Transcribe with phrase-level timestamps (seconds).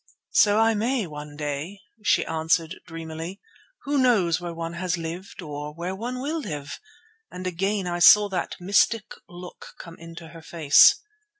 [0.31, 3.39] "So I may one day," she answered dreamily.
[3.83, 6.79] "Who knows where one has lived, or where one will live!"
[7.29, 10.95] And again I saw that mystic look come into her face.